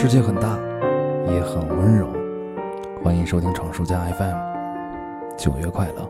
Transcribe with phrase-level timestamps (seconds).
[0.00, 0.56] 世界很大，
[1.26, 2.06] 也很温柔。
[3.02, 4.36] 欢迎收听闯书家 FM，
[5.36, 6.08] 九月快乐。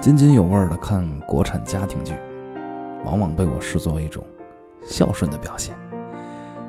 [0.00, 2.14] 津津有味的看国产家庭剧，
[3.04, 4.22] 往往被我视作一种
[4.84, 5.74] 孝顺的表现。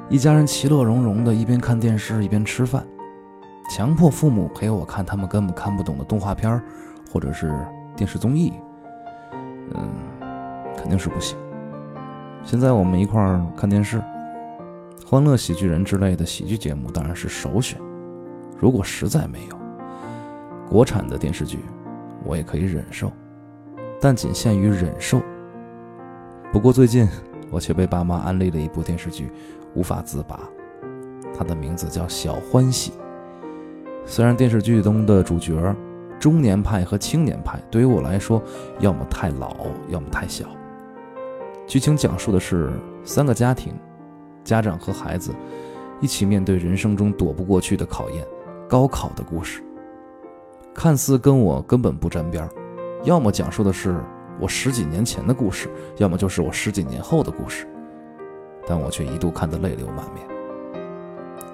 [0.10, 2.84] 一家人其乐融融的，一边看电视一边吃饭，
[3.70, 6.60] 强迫父母陪我看他们根本看不懂的动画片
[7.14, 7.54] 或者是
[7.96, 8.52] 电视综艺，
[9.76, 9.90] 嗯，
[10.76, 11.38] 肯定是不行。
[12.44, 14.00] 现在我们一块儿看电视，
[15.10, 17.82] 《欢乐喜剧人》之类的喜剧节目当然是首选。
[18.60, 19.58] 如果实在没有
[20.70, 21.58] 国产的电视剧，
[22.24, 23.12] 我也可以忍受，
[24.00, 25.20] 但仅限于忍受。
[26.54, 27.10] 不过最近
[27.50, 29.32] 我却被爸妈安利了一部电视剧，
[29.74, 30.40] 无法自拔。
[31.36, 32.92] 它的名字叫《小欢喜》。
[34.06, 35.76] 虽然电视剧中的主角
[36.20, 38.40] 中年派和青年派对于我来说，
[38.80, 39.56] 要么太老，
[39.88, 40.46] 要么太小。
[41.66, 42.72] 剧情讲述的是
[43.04, 43.74] 三个家庭，
[44.50, 45.32] 家长和孩子
[46.02, 48.26] 一起面对人生中躲不过去的考验——
[48.68, 49.64] 高考的故事。
[50.74, 52.50] 看似跟我根本不沾边
[53.04, 54.02] 要么讲述的是
[54.40, 57.68] 我十几年前的故事，要么就是我十几年后的故事，
[58.68, 60.26] 但我却一度看得泪流满面。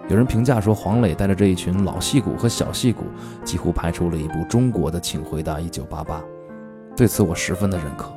[0.07, 3.03] 有人评价说，黄磊带着这一群老戏骨和小戏骨，
[3.43, 6.19] 几乎拍出了一部中国的《请回答一九八八》，
[6.95, 8.13] 对此我十分的认可。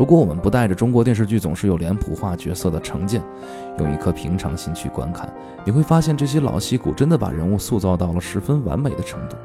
[0.00, 3.22] 如果我们不带着中国电视剧总是有脸谱化角色的成见，
[3.78, 5.30] 用一颗平常心去观看，
[5.62, 9.36] 你会发现这些老戏骨真的把人物塑造到了十分完美的程度。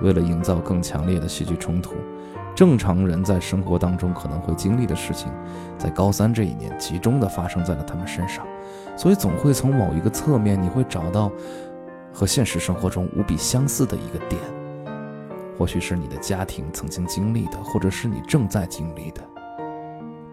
[0.00, 1.92] 为了营造更强烈的戏剧冲突，
[2.54, 5.30] 正常人在生活当中可能会经历的事情，
[5.76, 8.46] 在高三这一年集中的发生在了他们身上，
[8.96, 11.30] 所以总会从某一个侧面，你会找到
[12.14, 14.40] 和现实生活中无比相似的一个点。
[15.58, 19.20] 或许是你的家庭曾经经历的，或者是你正在经历的。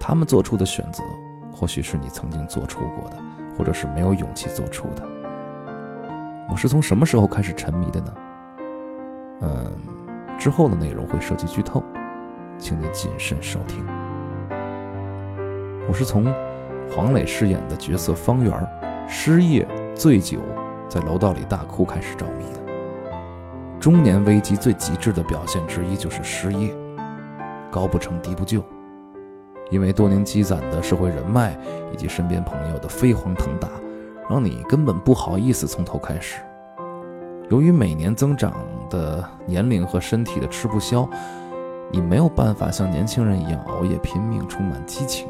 [0.05, 1.01] 他们做出的选择，
[1.49, 3.15] 或许是你曾经做出过的，
[3.57, 5.07] 或者是没有勇气做出的。
[6.49, 8.13] 我是从什么时候开始沉迷的呢？
[9.43, 9.71] 嗯，
[10.37, 11.81] 之后的内容会涉及剧透，
[12.57, 13.81] 请你谨慎收听。
[15.87, 16.25] 我是从
[16.93, 18.53] 黄磊饰演的角色方圆
[19.07, 20.37] 失业、醉酒，
[20.89, 22.59] 在楼道里大哭开始着迷的。
[23.79, 26.75] 中年危机最极致的表现之一就是失业，
[27.71, 28.61] 高不成低不就。
[29.69, 31.57] 因为多年积攒的社会人脉
[31.91, 33.67] 以及身边朋友的飞黄腾达，
[34.29, 36.41] 让你根本不好意思从头开始。
[37.49, 38.53] 由于每年增长
[38.89, 41.07] 的年龄和身体的吃不消，
[41.91, 45.27] 你没有办法像年轻人一样熬夜拼命，充满激情。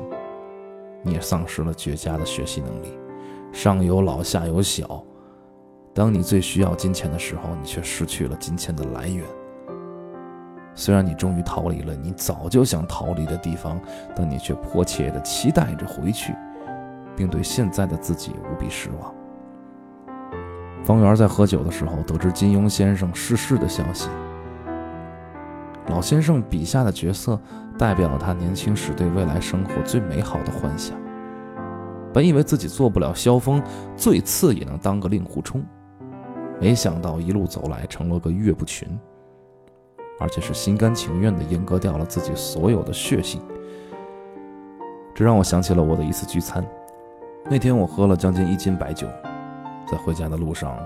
[1.01, 2.97] 你也丧失了绝佳的学习能力。
[3.51, 5.03] 上有老，下有小，
[5.93, 9.25] 当你最需要金钱的时候，你却失去了金钱的来源。
[10.75, 13.79] 虽然你终于逃离了你早就想逃离的地方，
[14.15, 16.35] 但你却迫切地期待着回去，
[17.15, 19.13] 并对现在的自己无比失望。
[20.83, 24.09] 方圆在喝酒的时候得知金庸先生逝世的消息。
[25.87, 27.39] 老先生笔下的角色
[27.77, 30.97] 代表了他年轻时对未来生活最美好的幻想。
[32.13, 33.61] 本以为自己做不了萧峰，
[33.95, 35.63] 最次也能当个令狐冲，
[36.59, 38.87] 没想到一路走来成了个岳不群。
[40.19, 43.41] 而且是心甘情愿地阉割掉了自己所有的血性，
[45.13, 46.65] 这让我想起了我的一次聚餐。
[47.49, 49.07] 那天我喝了将近一斤白酒，
[49.85, 50.77] 在回家的路上，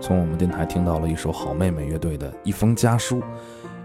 [0.00, 3.22] 从我们电台听到了一首好妹妹乐队的一封家书，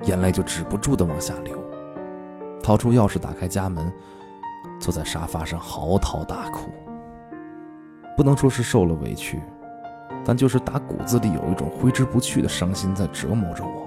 [0.04, 1.56] 眼泪就止不住地往下流。
[2.64, 3.94] 掏出钥匙打开家门，
[4.80, 6.72] 坐在沙发上嚎啕大哭。
[8.18, 9.40] 不能说是受了委屈，
[10.26, 13.87] 但就是打骨子里有一种挥之不去的伤心在折磨着我。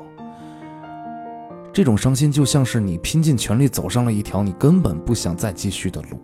[1.73, 6.21] 这种伤心就像是你拼尽全力走上了一条你根本不想再继续的路，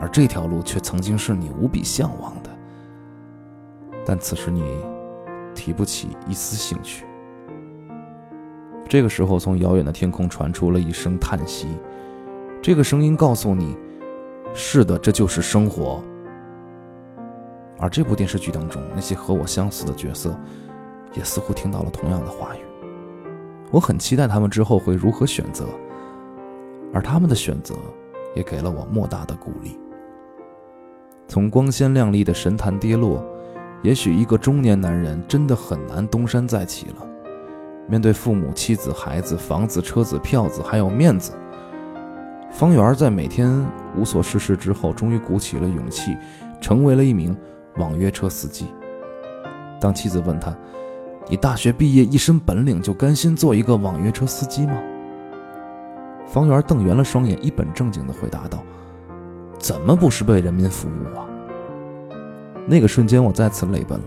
[0.00, 2.50] 而这条路却曾经是你无比向往的。
[4.06, 4.62] 但此时你
[5.54, 7.04] 提不起一丝兴趣。
[8.88, 11.66] 这个时候，从遥远的天空传出了一声叹息，
[12.62, 13.76] 这个声音告诉你：
[14.54, 16.04] 是的，这就是生活。
[17.78, 20.38] 而这部电视剧当中，那些和我相似的角色，
[21.14, 22.60] 也似乎听到了同样的话语。
[23.70, 25.66] 我很期待他们之后会如何选择，
[26.92, 27.74] 而他们的选择
[28.34, 29.78] 也给了我莫大的鼓励。
[31.26, 33.24] 从光鲜亮丽的神坛跌落，
[33.82, 37.06] 也许一个中年男人真的很难东山再起了。
[37.88, 41.32] 面对父母、妻子、孩子、房子、车子、票子，还有面子，
[42.50, 43.66] 方圆在每天
[43.96, 46.16] 无所事事之后，终于鼓起了勇气，
[46.60, 47.36] 成为了一名
[47.76, 48.66] 网约车司机。
[49.80, 50.56] 当妻子问他，
[51.28, 54.74] 你大学毕业一身本领就甘心做一个网约车司机吗？
[56.26, 58.62] 方圆瞪圆了双眼，一本正经地回答道
[59.58, 61.26] ：“怎么不是为人民服务啊？”
[62.66, 64.06] 那个瞬间，我再次泪奔了。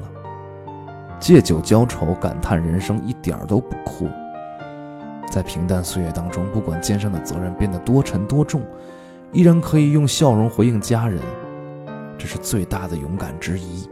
[1.20, 4.08] 借酒浇愁，感叹人生一点都不酷。
[5.32, 8.62] 在平淡岁月当中，不管肩上的责任变得多沉多重，
[9.32, 11.20] 依然可以用笑容回应家人，
[12.18, 13.90] 这是最大的勇敢之一。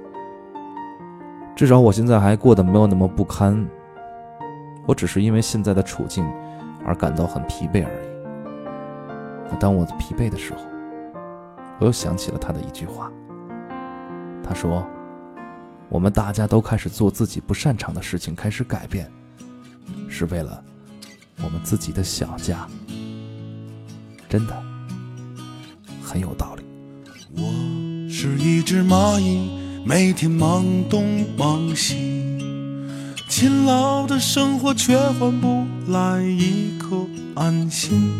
[1.55, 3.65] 至少我现在还过得没有那么不堪，
[4.85, 6.29] 我只是因为现在的处境
[6.85, 9.49] 而感到很疲惫而已。
[9.49, 10.59] 可当我疲惫的时候，
[11.79, 13.09] 我又想起了他的一句话。
[14.43, 14.85] 他说
[15.87, 19.09] ：“我们大家都开始做自己不擅长的事情，开始改变，
[20.09, 20.61] 是为了
[21.37, 22.67] 我们自己的小家。”
[24.27, 24.61] 真的
[26.03, 26.65] 很有道理。
[27.37, 29.64] 我是一只蚂蚁。
[29.87, 31.95] 每天忙东忙西，
[33.29, 37.05] 勤劳的生活却换不来一颗
[37.35, 38.11] 安心。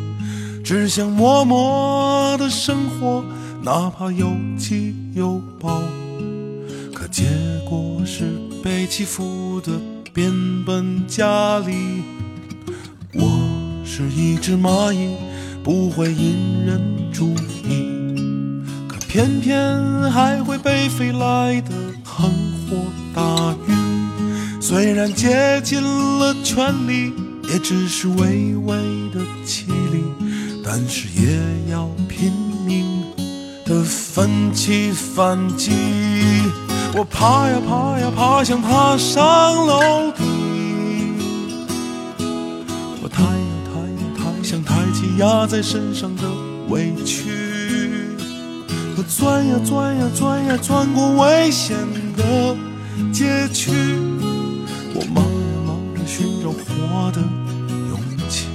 [0.64, 3.26] 只想默默的生活，
[3.64, 5.82] 哪怕有饥有饱。
[6.94, 7.24] 可结
[7.68, 8.32] 果是
[8.64, 9.72] 被欺负的
[10.14, 10.32] 变
[10.64, 11.74] 本加厉。
[13.12, 13.28] 我
[13.84, 15.16] 是一只蚂蚁，
[15.64, 16.80] 不会引人
[17.12, 17.34] 注
[17.64, 17.96] 意。
[18.88, 21.25] 可偏偏还会被飞来
[21.62, 21.72] 的
[22.04, 22.30] 横
[22.70, 22.78] 祸
[23.14, 27.14] 打晕，虽然竭尽了全力，
[27.50, 28.76] 也只是微微
[29.14, 30.04] 的凄厉，
[30.64, 32.32] 但是也要拼
[32.66, 32.86] 命
[33.66, 35.72] 的奋起反击。
[36.96, 39.22] 我爬呀爬呀爬，想爬上
[39.68, 40.24] 楼梯；
[43.04, 43.30] 我抬呀
[43.66, 46.24] 抬呀抬，想抬起压在身上的
[46.70, 47.45] 委屈。
[48.98, 51.76] 我钻呀钻呀钻呀，钻过危险
[52.16, 52.56] 的
[53.12, 53.72] 街区。
[54.94, 55.30] 我忙呀
[55.68, 57.20] 忙着寻找活的
[57.90, 58.00] 勇
[58.30, 58.48] 气。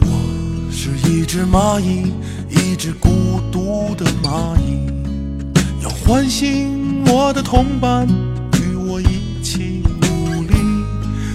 [0.00, 2.12] 我是一只蚂蚁，
[2.50, 5.01] 一只孤独的蚂蚁。
[6.12, 8.06] 唤醒我的同伴，
[8.60, 10.52] 与我一起努力，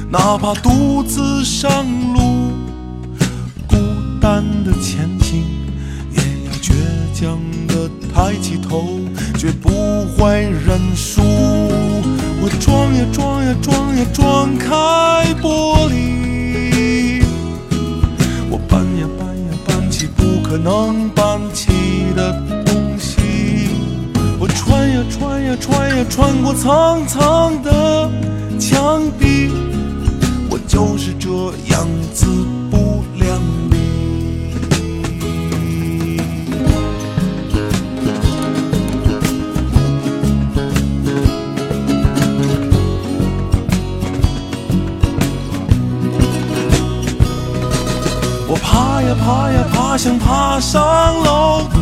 [0.07, 1.83] 哪怕独自上
[2.13, 2.51] 路，
[3.68, 3.75] 孤
[4.21, 5.44] 单的前行，
[6.13, 6.75] 也要倔
[7.12, 9.00] 强的抬起头，
[9.35, 9.71] 绝不
[10.15, 11.24] 会认输。
[11.24, 17.24] 我撞呀撞呀撞呀撞开玻璃，
[18.51, 21.26] 我搬呀搬呀搬起不可能搬。
[24.98, 28.10] 呀穿呀穿呀穿过层层的
[28.60, 29.52] 墙壁，
[30.50, 31.30] 我就是这
[31.72, 32.26] 样子
[32.72, 33.40] 不量
[33.70, 33.78] 力。
[48.50, 50.84] 我爬呀爬呀爬，想爬上
[51.24, 51.76] 楼。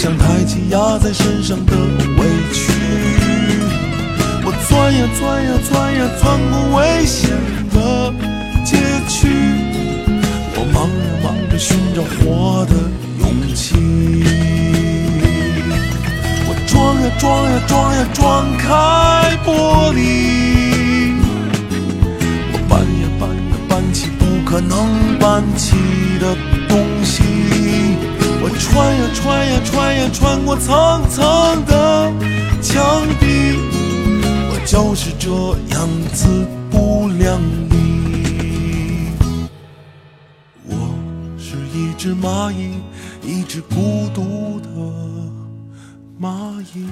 [0.00, 2.70] 想抬起压在身上的委屈，
[4.44, 7.30] 我钻呀钻呀钻呀钻过危险
[7.72, 8.14] 的
[8.64, 8.76] 街
[9.08, 9.26] 区，
[10.54, 12.74] 我忙呀忙着寻找活的
[13.18, 13.74] 勇气，
[16.46, 21.12] 我撞呀撞呀撞呀撞开玻璃，
[22.52, 25.74] 我搬呀搬呀搬起不可能搬起
[26.20, 26.36] 的
[26.68, 27.24] 东西。
[28.70, 32.12] 穿呀穿呀穿呀穿过层层的
[32.62, 33.56] 墙壁，
[34.50, 35.28] 我就是这
[35.74, 39.10] 样自不量力。
[40.64, 40.94] 我
[41.36, 42.74] 是一只蚂蚁，
[43.26, 44.68] 一只孤独的
[46.20, 46.86] 蚂蚁。